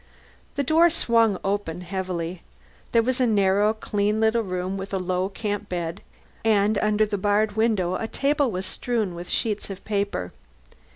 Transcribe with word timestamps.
The 0.55 0.63
door 0.63 0.89
swung 0.89 1.37
open 1.43 1.81
heavily. 1.81 2.41
There 2.91 3.03
was 3.03 3.21
a 3.21 3.27
narrow, 3.27 3.71
clean 3.75 4.19
little 4.19 4.41
room 4.41 4.75
with 4.75 4.95
a 4.95 4.97
low 4.97 5.29
camp 5.29 5.69
bed, 5.69 6.01
and 6.43 6.79
under 6.79 7.05
the 7.05 7.19
barred 7.19 7.51
window 7.55 7.93
a 7.93 8.07
table 8.07 8.59
strewn 8.63 9.13
with 9.13 9.29
sheets 9.29 9.69
of 9.69 9.85
paper. 9.85 10.33